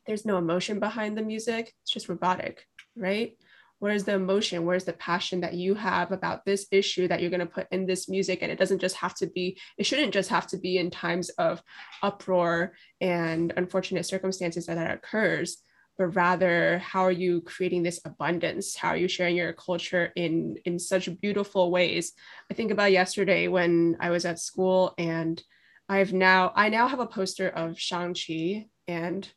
[0.08, 2.66] there's no emotion behind the music it's just robotic
[3.00, 3.38] right?
[3.80, 4.66] Where's the emotion?
[4.66, 7.86] Where's the passion that you have about this issue that you're going to put in
[7.86, 8.40] this music?
[8.42, 11.30] And it doesn't just have to be it shouldn't just have to be in times
[11.30, 11.64] of
[12.04, 15.64] uproar and unfortunate circumstances that, that occurs
[16.00, 18.76] but rather how are you creating this abundance?
[18.76, 22.14] How are you sharing your culture in in such beautiful ways?
[22.50, 25.44] I think about yesterday when i was at school and
[25.90, 29.30] i've now i now have a poster of shang-chi and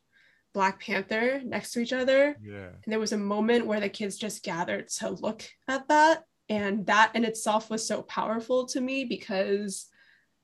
[0.53, 2.37] black panther next to each other.
[2.41, 2.69] Yeah.
[2.83, 6.23] And there was a moment where the kids just gathered to look at that.
[6.47, 9.87] And that in itself was so powerful to me because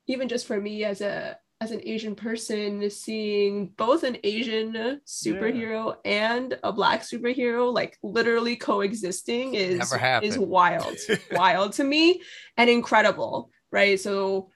[0.08, 5.96] even just for me as a as an Asian person, seeing both an Asian superhero
[6.06, 6.34] yeah.
[6.34, 10.98] and a black superhero like literally coexisting is is wild,
[11.34, 12.22] wild to me
[12.56, 14.00] and incredible, right?
[14.00, 14.52] So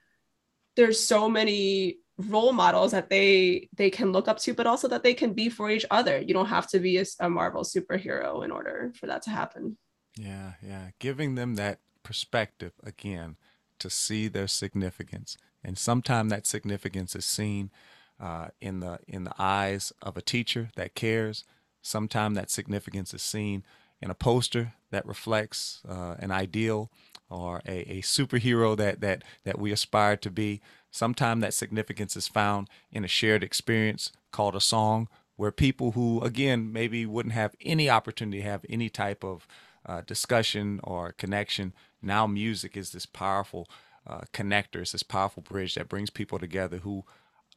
[0.77, 5.01] there's so many role models that they they can look up to but also that
[5.01, 6.21] they can be for each other.
[6.21, 9.77] You don't have to be a, a marvel superhero in order for that to happen.
[10.17, 10.91] Yeah yeah.
[10.99, 13.35] Giving them that perspective again
[13.79, 17.71] to see their significance and sometimes that significance is seen
[18.19, 21.43] uh, in the in the eyes of a teacher that cares.
[21.81, 23.63] Sometimes that significance is seen
[24.01, 26.89] in a poster that reflects uh, an ideal
[27.29, 30.61] or a, a superhero that that that we aspire to be.
[30.91, 36.21] Sometimes that significance is found in a shared experience called a song, where people who,
[36.21, 39.47] again, maybe wouldn't have any opportunity to have any type of
[39.85, 43.67] uh, discussion or connection, now music is this powerful
[44.07, 47.05] uh, connector, it's this powerful bridge that brings people together who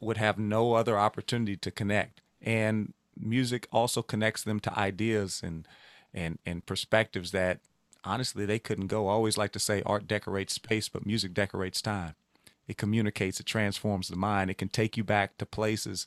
[0.00, 2.20] would have no other opportunity to connect.
[2.40, 5.66] And music also connects them to ideas and
[6.12, 7.60] and and perspectives that
[8.04, 9.08] honestly they couldn't go.
[9.08, 12.14] I always like to say art decorates space, but music decorates time
[12.68, 16.06] it communicates it transforms the mind it can take you back to places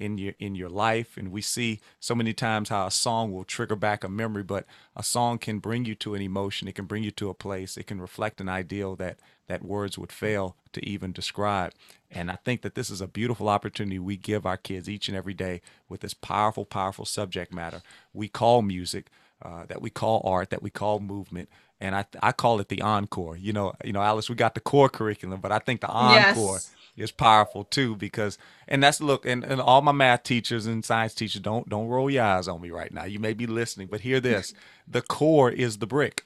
[0.00, 3.44] in your in your life and we see so many times how a song will
[3.44, 4.64] trigger back a memory but
[4.96, 7.76] a song can bring you to an emotion it can bring you to a place
[7.76, 11.72] it can reflect an ideal that that words would fail to even describe
[12.10, 15.16] and i think that this is a beautiful opportunity we give our kids each and
[15.16, 17.82] every day with this powerful powerful subject matter
[18.14, 19.06] we call music
[19.42, 21.48] uh, that we call art that we call movement
[21.80, 23.36] and I I call it the encore.
[23.36, 26.56] You know, you know, Alice, we got the core curriculum, but I think the encore
[26.56, 26.70] yes.
[26.96, 31.14] Is powerful too because and that's look and, and all my math teachers and science
[31.14, 33.04] teachers don't don't roll your eyes on me right now.
[33.04, 34.54] You may be listening, but hear this:
[34.88, 36.24] the core is the brick.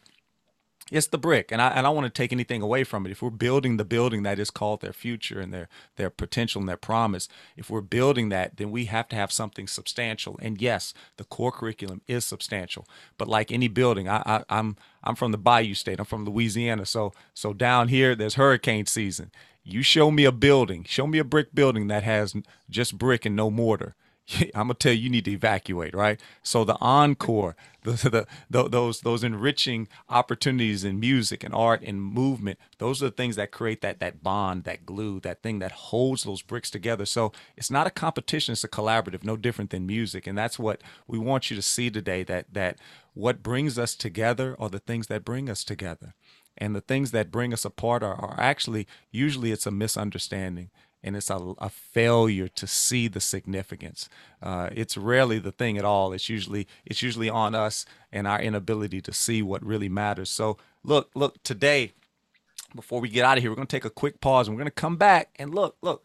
[0.93, 3.11] It's the brick and I, and I don't want to take anything away from it.
[3.13, 6.69] If we're building the building that is called their future and their their potential and
[6.69, 10.39] their promise if we're building that then we have to have something substantial.
[10.43, 12.87] And yes the core curriculum is substantial.
[13.19, 15.99] But like any building I, I i'm i'm from the bayou state.
[16.01, 16.87] I'm from louisiana.
[16.87, 19.33] So so down here there's hurricane season
[19.65, 22.35] you show me a building show me a brick building that has
[22.71, 23.95] just brick and no mortar
[24.55, 26.21] I'm gonna tell you, you need to evacuate, right?
[26.43, 32.03] So the encore, the, the, the, those those enriching opportunities in music and art and
[32.03, 35.73] movement, those are the things that create that that bond, that glue, that thing that
[35.73, 37.05] holds those bricks together.
[37.05, 40.81] So it's not a competition; it's a collaborative, no different than music, and that's what
[41.07, 42.23] we want you to see today.
[42.23, 42.79] That that
[43.15, 46.15] what brings us together are the things that bring us together,
[46.59, 50.71] and the things that bring us apart are, are actually usually it's a misunderstanding
[51.03, 54.09] and it's a, a failure to see the significance.
[54.43, 56.13] Uh, it's rarely the thing at all.
[56.13, 60.31] It's usually it's usually on us and our inability to see what really matters.
[60.31, 61.93] So look, look today.
[62.75, 64.63] Before we get out of here, we're going to take a quick pause and we're
[64.63, 66.05] going to come back and look, look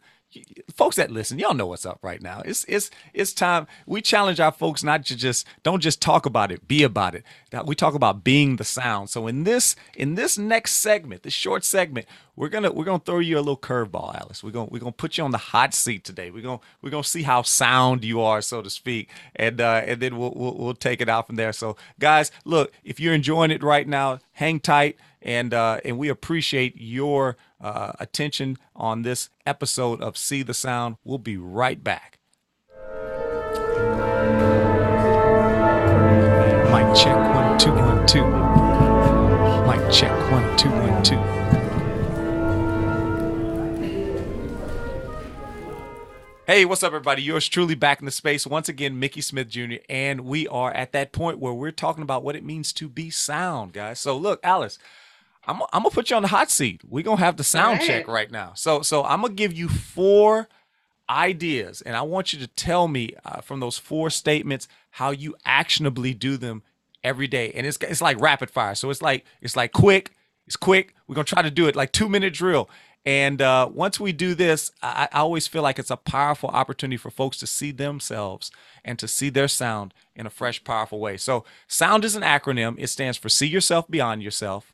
[0.75, 2.41] folks that listen, y'all know what's up right now.
[2.45, 6.51] It's it's it's time we challenge our folks not to just don't just talk about
[6.51, 7.23] it, be about it.
[7.65, 9.09] We talk about being the sound.
[9.09, 13.19] So in this in this next segment, this short segment, we're gonna we're gonna throw
[13.19, 14.43] you a little curveball, Alice.
[14.43, 16.31] We're gonna we're gonna put you on the hot seat today.
[16.31, 19.99] We're gonna we're gonna see how sound you are, so to speak, and uh, and
[19.99, 21.53] then we'll, we'll we'll take it out from there.
[21.53, 26.10] So guys, look, if you're enjoying it right now, hang tight, and uh, and we
[26.10, 30.97] appreciate your uh, attention on this episode of See the Sound.
[31.03, 32.19] We'll be right back.
[36.71, 38.25] Mic check one two one two.
[39.67, 41.39] Mic check one two one two.
[46.49, 47.21] Hey, what's up, everybody?
[47.21, 48.47] Yours truly back in the space.
[48.47, 52.23] Once again, Mickey Smith Jr., and we are at that point where we're talking about
[52.23, 53.99] what it means to be sound, guys.
[53.99, 54.79] So, look, Alice,
[55.49, 56.81] I'm, I'm gonna put you on the hot seat.
[56.88, 57.88] We're gonna have the sound right.
[57.88, 58.53] check right now.
[58.55, 60.47] So so I'm gonna give you four
[61.09, 65.35] ideas, and I want you to tell me uh, from those four statements how you
[65.45, 66.62] actionably do them
[67.03, 67.51] every day.
[67.53, 68.75] And it's it's like rapid fire.
[68.75, 70.12] So it's like it's like quick.
[70.45, 70.93] It's quick.
[71.07, 72.69] We're gonna try to do it like two minute drill.
[73.05, 76.97] And uh, once we do this, I, I always feel like it's a powerful opportunity
[76.97, 78.52] for folks to see themselves
[78.83, 81.15] and to see their sound in a fresh, powerful way.
[81.15, 82.75] So, sound is an acronym.
[82.77, 84.73] It stands for See Yourself Beyond Yourself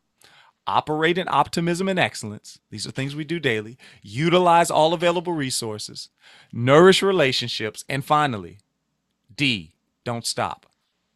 [0.67, 2.59] operate in optimism and excellence.
[2.69, 3.77] These are things we do daily.
[4.01, 6.09] Utilize all available resources,
[6.51, 8.59] nourish relationships, and finally,
[9.35, 10.65] D, don't stop.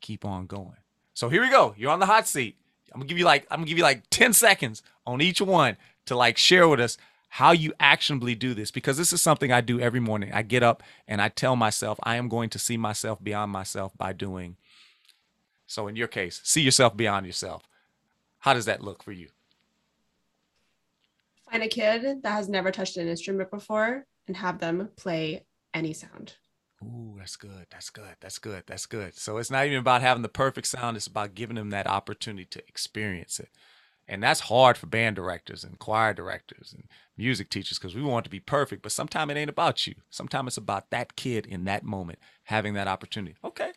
[0.01, 0.77] Keep on going.
[1.13, 1.73] So here we go.
[1.77, 2.55] You're on the hot seat.
[2.93, 5.77] I'm gonna give you like I'm gonna give you like 10 seconds on each one
[6.05, 6.97] to like share with us
[7.29, 10.31] how you actionably do this because this is something I do every morning.
[10.33, 13.91] I get up and I tell myself I am going to see myself beyond myself
[13.97, 14.57] by doing.
[15.67, 17.63] So in your case, see yourself beyond yourself.
[18.39, 19.27] How does that look for you?
[21.49, 25.93] Find a kid that has never touched an instrument before and have them play any
[25.93, 26.35] sound.
[26.83, 27.67] Ooh, that's good.
[27.69, 28.15] That's good.
[28.21, 28.63] That's good.
[28.65, 29.17] That's good.
[29.17, 32.45] So it's not even about having the perfect sound, it's about giving them that opportunity
[32.45, 33.49] to experience it.
[34.07, 36.85] And that's hard for band directors and choir directors and
[37.15, 39.93] music teachers because we want to be perfect, but sometimes it ain't about you.
[40.09, 43.35] Sometimes it's about that kid in that moment having that opportunity.
[43.43, 43.71] Okay.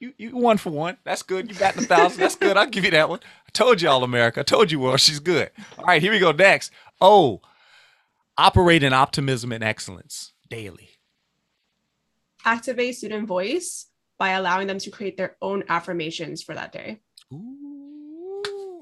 [0.00, 0.96] You you one for one.
[1.04, 1.50] That's good.
[1.50, 2.20] You got a thousand.
[2.20, 2.56] That's good.
[2.56, 3.20] I'll give you that one.
[3.46, 4.40] I told you all America.
[4.40, 5.50] I told you well, she's good.
[5.76, 6.30] All right, here we go.
[6.32, 6.70] Next.
[7.00, 7.40] Oh,
[8.36, 10.90] operate in optimism and excellence daily.
[12.44, 13.86] Activate student voice
[14.18, 17.00] by allowing them to create their own affirmations for that day.
[17.32, 17.67] Ooh,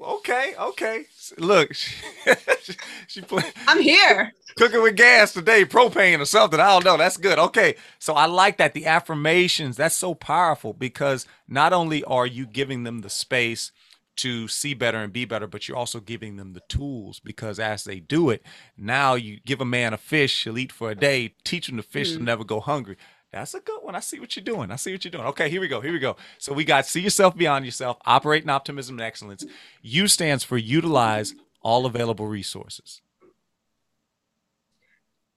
[0.01, 1.05] okay, okay.
[1.37, 1.73] Look,
[3.07, 3.23] she,
[3.67, 4.33] I'm here.
[4.57, 6.59] Cooking with gas today, propane or something.
[6.59, 6.97] I don't know.
[6.97, 7.37] That's good.
[7.37, 7.75] Okay.
[7.99, 8.73] So I like that.
[8.73, 13.71] The affirmations, that's so powerful because not only are you giving them the space
[14.17, 17.83] to see better and be better, but you're also giving them the tools because as
[17.83, 18.43] they do it,
[18.75, 21.83] now you give a man a fish, he'll eat for a day, teach him to
[21.83, 22.13] fish, mm.
[22.13, 22.97] he'll never go hungry.
[23.31, 23.95] That's a good one.
[23.95, 24.71] I see what you're doing.
[24.71, 25.25] I see what you're doing.
[25.25, 25.81] Okay, here we go.
[25.81, 26.15] Here we go.
[26.37, 29.45] So we got see yourself beyond yourself, operate in optimism and excellence.
[29.81, 33.01] U stands for utilize all available resources.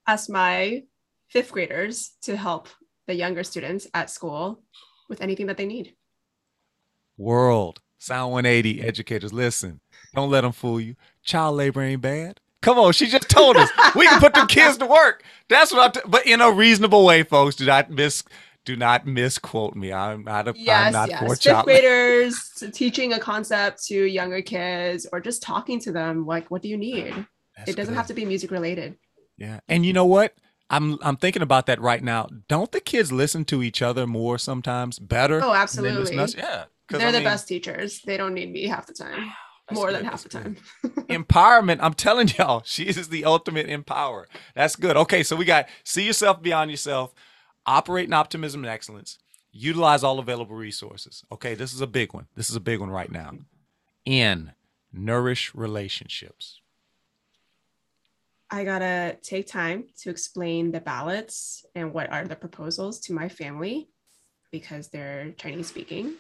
[0.06, 0.84] Ask my
[1.28, 2.68] fifth graders to help
[3.06, 4.62] the younger students at school
[5.08, 5.94] with anything that they need.
[7.16, 9.78] World Sound 180 educators, listen.
[10.14, 10.96] Don't let them fool you.
[11.22, 12.40] Child labor ain't bad.
[12.62, 15.24] Come on, she just told us we can put them kids to work.
[15.48, 16.10] That's what I'm.
[16.10, 17.56] But in a reasonable way, folks.
[17.56, 18.22] Do not miss.
[18.66, 19.92] Do not misquote me.
[19.92, 20.48] I'm not.
[20.48, 21.42] A, yes, I'm not yes.
[21.42, 26.26] Fifth graders teaching a concept to younger kids, or just talking to them.
[26.26, 27.26] Like, what do you need?
[27.56, 27.98] That's it doesn't good.
[27.98, 28.96] have to be music related.
[29.38, 30.34] Yeah, and you know what?
[30.68, 32.28] I'm I'm thinking about that right now.
[32.48, 34.98] Don't the kids listen to each other more sometimes?
[34.98, 35.42] Better.
[35.42, 36.14] Oh, absolutely.
[36.14, 38.02] Yeah, they're I the mean, best teachers.
[38.02, 39.32] They don't need me half the time.
[39.72, 40.56] More good, than half the time.
[41.08, 41.78] Empowerment.
[41.80, 44.28] I'm telling y'all, she is the ultimate empower.
[44.54, 44.96] That's good.
[44.96, 47.14] Okay, so we got see yourself beyond yourself,
[47.66, 49.18] operate in optimism and excellence,
[49.52, 51.24] utilize all available resources.
[51.32, 52.26] Okay, this is a big one.
[52.36, 53.32] This is a big one right now.
[54.04, 54.52] In
[54.92, 56.60] nourish relationships.
[58.50, 63.28] I gotta take time to explain the ballots and what are the proposals to my
[63.28, 63.88] family
[64.50, 66.14] because they're Chinese speaking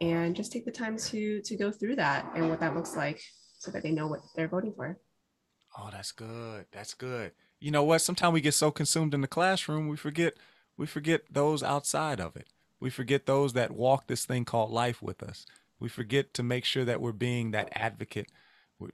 [0.00, 3.20] and just take the time to to go through that and what that looks like
[3.58, 4.98] so that they know what they're voting for.
[5.76, 6.66] Oh, that's good.
[6.72, 7.32] That's good.
[7.60, 8.00] You know what?
[8.00, 10.34] Sometimes we get so consumed in the classroom, we forget
[10.76, 12.48] we forget those outside of it.
[12.80, 15.46] We forget those that walk this thing called life with us.
[15.78, 18.28] We forget to make sure that we're being that advocate,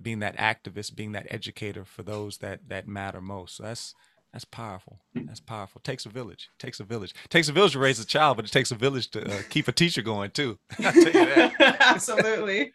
[0.01, 3.57] being that activist, being that educator for those that that matter most.
[3.57, 3.95] So that's
[4.33, 5.01] that's powerful.
[5.15, 5.81] That's powerful.
[5.81, 6.51] Takes a village.
[6.59, 7.15] Takes a village.
[7.29, 9.67] Takes a village to raise a child, but it takes a village to uh, keep
[9.67, 10.59] a teacher going too.
[10.79, 11.77] I'll tell you that.
[11.81, 12.73] Absolutely.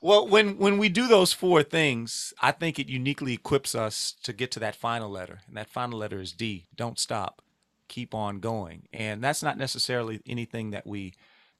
[0.00, 4.32] well, when when we do those four things, I think it uniquely equips us to
[4.32, 6.66] get to that final letter, and that final letter is D.
[6.76, 7.42] Don't stop.
[7.88, 8.86] Keep on going.
[8.92, 11.14] And that's not necessarily anything that we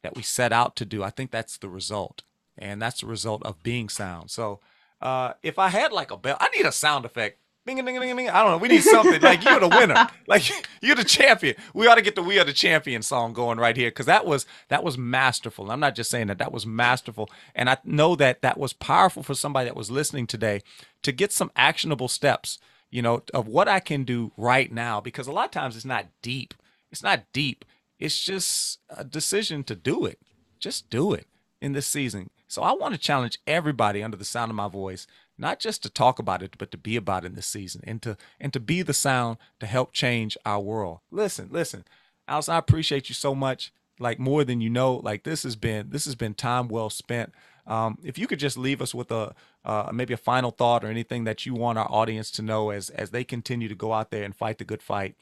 [0.05, 1.03] that we set out to do.
[1.03, 2.23] I think that's the result,
[2.57, 4.31] and that's the result of being sound.
[4.31, 4.61] So.
[5.01, 8.17] Uh, if I had like a bell, I need a sound effect Ding, ding, ding,
[8.17, 8.29] ding.
[8.29, 8.59] I don't know.
[8.59, 10.09] We need something like you're the winner.
[10.27, 10.51] Like
[10.81, 11.57] you're the champion.
[11.75, 14.25] We ought to get the "We Are the Champion" song going right here because that
[14.25, 15.71] was that was masterful.
[15.71, 19.23] I'm not just saying that that was masterful, and I know that that was powerful
[19.23, 20.63] for somebody that was listening today
[21.03, 22.59] to get some actionable steps.
[22.91, 25.85] You know, of what I can do right now because a lot of times it's
[25.85, 26.55] not deep.
[26.91, 27.65] It's not deep.
[27.99, 30.19] It's just a decision to do it.
[30.59, 31.27] Just do it
[31.61, 32.31] in this season.
[32.49, 35.07] So I want to challenge everybody under the sound of my voice
[35.39, 38.03] not just to talk about it, but to be about it in this season and
[38.03, 41.01] to and to be the sound to help change our world.
[41.11, 41.85] Listen, listen,
[42.29, 44.95] Alice, I appreciate you so much, like more than you know.
[44.97, 47.33] Like this has been this has been time well spent.
[47.67, 50.89] Um, if you could just leave us with a uh, maybe a final thought or
[50.89, 54.11] anything that you want our audience to know as as they continue to go out
[54.11, 55.15] there and fight the good fight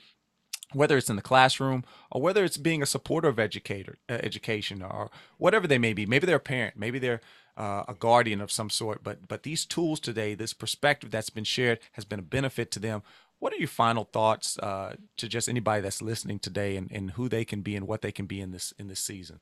[0.72, 4.82] whether it's in the classroom or whether it's being a supporter of educator uh, education
[4.82, 7.20] or whatever they may be maybe they're a parent maybe they're
[7.60, 11.44] uh, a guardian of some sort but but these tools today this perspective that's been
[11.44, 13.02] shared has been a benefit to them
[13.38, 17.28] what are your final thoughts uh, to just anybody that's listening today and, and who
[17.28, 19.40] they can be and what they can be in this in this season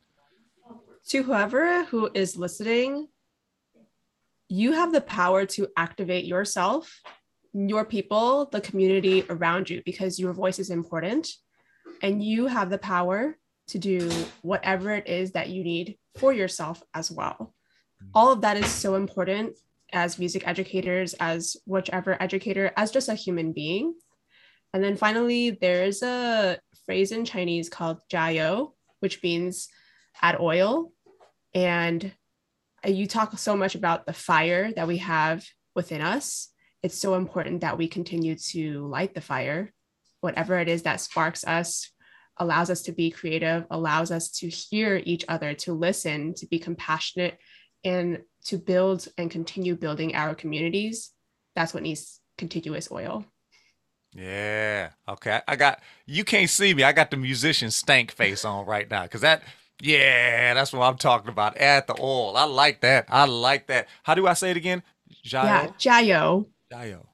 [1.06, 3.08] to whoever who is listening
[4.48, 7.00] you have the power to activate yourself
[7.52, 11.28] your people, the community around you, because your voice is important
[12.02, 13.36] and you have the power
[13.68, 14.10] to do
[14.42, 17.54] whatever it is that you need for yourself as well.
[18.14, 19.56] All of that is so important
[19.92, 23.94] as music educators, as whichever educator, as just a human being.
[24.74, 29.68] And then finally, there's a phrase in Chinese called jiayou, which means
[30.20, 30.92] add oil.
[31.54, 32.12] And
[32.84, 36.50] uh, you talk so much about the fire that we have within us
[36.82, 39.72] it's so important that we continue to light the fire
[40.20, 41.90] whatever it is that sparks us,
[42.38, 46.58] allows us to be creative, allows us to hear each other, to listen, to be
[46.58, 47.38] compassionate,
[47.84, 51.10] and to build and continue building our communities.
[51.54, 53.24] That's what needs contiguous oil.
[54.14, 54.90] Yeah.
[55.08, 55.40] Okay.
[55.46, 56.82] I got you can't see me.
[56.82, 59.06] I got the musician stank face on right now.
[59.06, 59.42] Cause that
[59.80, 61.56] yeah, that's what I'm talking about.
[61.58, 62.36] Add the oil.
[62.36, 63.06] I like that.
[63.08, 63.86] I like that.
[64.02, 64.82] How do I say it again?
[65.24, 65.44] Jayo.
[65.44, 66.46] Yeah, Jayo.
[66.72, 67.06] Jayo.
[67.06, 67.07] Jayo.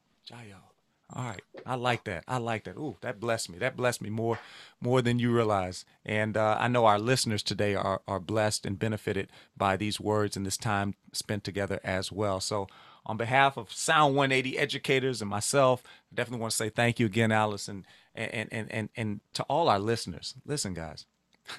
[1.15, 1.43] All right.
[1.65, 2.25] I like that.
[2.27, 2.77] I like that.
[2.77, 3.59] Ooh, that blessed me.
[3.59, 4.39] That blessed me more
[4.81, 5.85] more than you realize.
[6.05, 10.37] And uh, I know our listeners today are are blessed and benefited by these words
[10.37, 12.41] and this time spent together as well.
[12.41, 12.67] So
[13.07, 17.07] on behalf of Sound 180 educators and myself, I definitely want to say thank you
[17.07, 20.35] again, Alice, and and and and, and to all our listeners.
[20.45, 21.07] Listen, guys,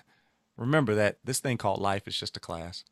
[0.58, 2.84] remember that this thing called life is just a class.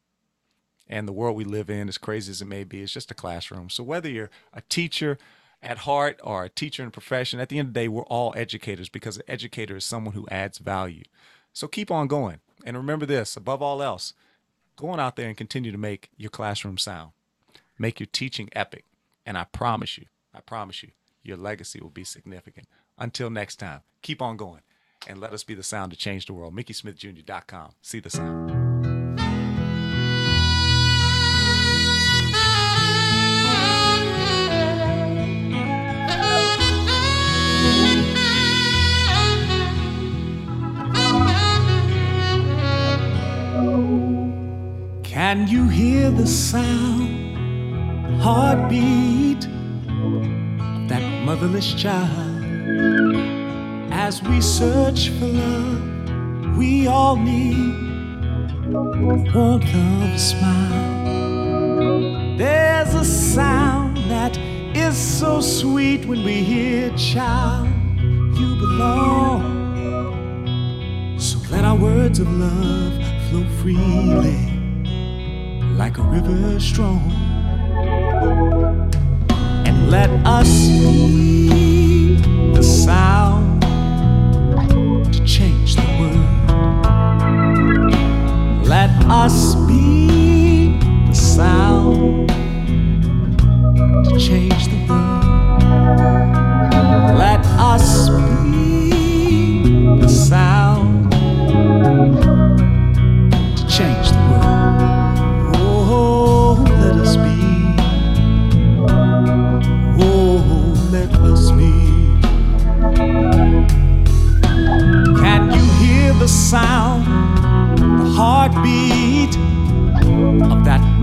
[0.88, 3.16] And the world we live in, as crazy as it may be, is just a
[3.16, 3.70] classroom.
[3.70, 5.18] So whether you're a teacher
[5.64, 8.34] at heart or a teacher in profession, at the end of the day, we're all
[8.36, 11.04] educators because an educator is someone who adds value.
[11.54, 12.40] So keep on going.
[12.66, 14.14] And remember this above all else,
[14.76, 17.12] go out there and continue to make your classroom sound.
[17.80, 18.86] Make your teaching epic.
[19.26, 20.92] And I promise you, I promise you,
[21.24, 22.68] your legacy will be significant.
[22.98, 24.62] Until next time, keep on going
[25.08, 26.56] and let us be the sound to change the world.
[26.56, 27.72] MickeySmithJr.com.
[27.82, 28.63] See the sound.
[45.34, 47.10] Can you hear the sound?
[48.22, 49.48] heartbeat
[50.06, 52.46] of that motherless child.
[53.92, 57.74] As we search for love, we all need
[59.34, 61.18] warmth of a smile.
[62.38, 64.38] There's a sound that
[64.78, 67.70] is so sweet when we hear, child,
[68.38, 69.42] you belong.
[71.18, 72.94] So let our words of love
[73.30, 74.53] flow freely
[75.78, 77.12] like a river strong
[79.66, 82.16] and let us be
[82.54, 83.62] the sound
[85.12, 86.30] to change the world.
[88.68, 92.30] Let us be the sound
[94.06, 95.03] to change the world.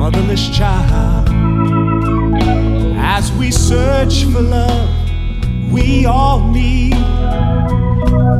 [0.00, 1.28] motherless child.
[2.96, 4.88] As we search for love,
[5.70, 6.94] we all need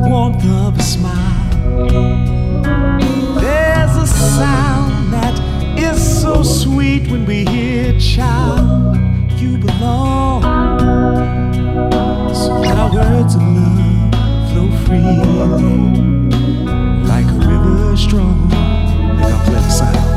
[0.09, 1.49] warmth of a smile.
[3.39, 5.35] There's a sound that
[5.77, 8.97] is so sweet when we hear, child,
[9.39, 10.41] you belong.
[12.33, 14.11] So let our words of love
[14.49, 15.15] flow freely,
[17.05, 18.49] like a river strong.
[19.19, 20.10] Let our play the sound.